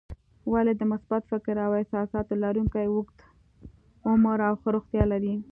ولې 0.51 0.73
د 0.77 0.81
مثبت 0.91 1.21
فکر 1.31 1.55
او 1.65 1.71
احساساتو 1.79 2.33
لرونکي 2.43 2.83
اوږد 2.87 3.17
عمر 4.09 4.39
او 4.47 4.55
ښه 4.61 4.69
روغتیا 4.75 5.03
لري؟ 5.13 5.35